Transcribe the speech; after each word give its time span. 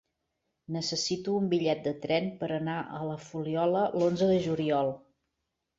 Necessito 0.77 1.35
un 1.41 1.51
bitllet 1.51 1.85
de 1.89 1.93
tren 2.07 2.33
per 2.41 2.49
anar 2.57 2.81
a 3.01 3.05
la 3.13 3.21
Fuliola 3.29 3.87
l'onze 3.99 4.35
de 4.35 4.45
juliol. 4.49 4.93